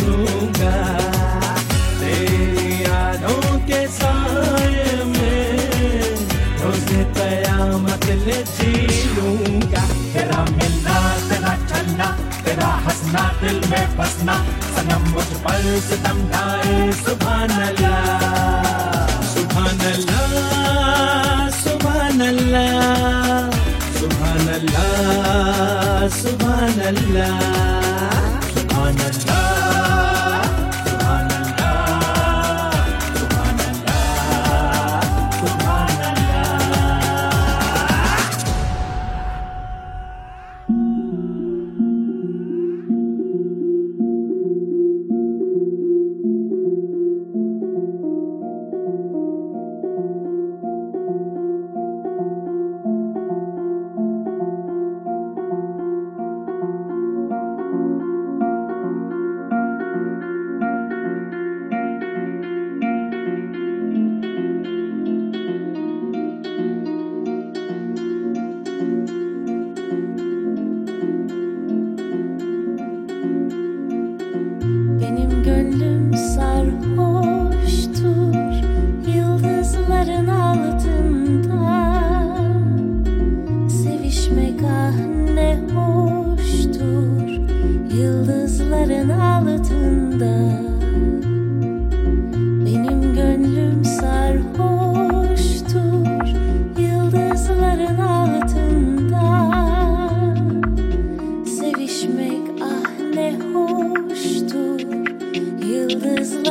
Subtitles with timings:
[0.00, 0.76] लूँगा।
[3.66, 3.86] के
[5.04, 5.58] में
[9.16, 12.06] लूँगा। तेरा मिलना, तेरा चलना,
[12.44, 18.23] तेरा हंसना, दिल में बसना, सनम मुझ पर सितम ढाए सुबह नला
[26.22, 27.34] subhanallah.
[28.78, 29.33] Honest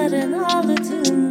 [0.09, 1.22] sudden all the tunes.